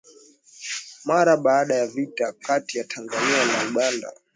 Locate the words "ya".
1.75-1.87, 2.77-2.83